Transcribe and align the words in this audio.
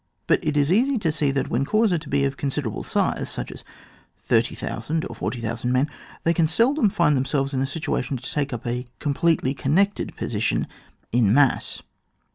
But 0.25 0.43
it 0.43 0.57
is 0.57 0.71
easy 0.73 0.97
to 0.97 1.11
see 1.11 1.29
that, 1.29 1.51
when 1.51 1.63
corps 1.63 1.91
are 1.93 2.23
of 2.25 2.35
considerable 2.35 2.81
size, 2.81 3.29
such 3.29 3.51
as 3.51 3.63
30,000 4.17 5.05
or 5.07 5.13
40,000 5.15 5.71
men, 5.71 5.87
they 6.23 6.33
can 6.33 6.47
seldom 6.47 6.89
find 6.89 7.15
themselves 7.15 7.53
in 7.53 7.61
a 7.61 7.67
situation 7.67 8.17
to 8.17 8.33
take 8.33 8.51
up 8.51 8.65
a 8.65 8.87
completely 8.97 9.53
connected 9.53 10.17
position 10.17 10.65
in 11.11 11.31
mass. 11.31 11.83